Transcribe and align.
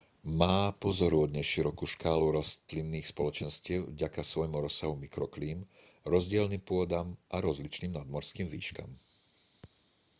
má 0.41 0.57
pozoruhodne 0.83 1.41
širokú 1.51 1.85
škálu 1.93 2.27
rastlinných 2.37 3.09
spoločenstiev 3.13 3.81
vďaka 3.93 4.21
svojmu 4.31 4.57
rozsahu 4.65 4.95
mikroklím 5.05 5.59
rozdielnym 6.13 6.63
pôdam 6.69 7.07
a 7.29 7.35
rozličným 7.47 7.91
nadmorským 7.97 8.47
výškam 8.53 8.89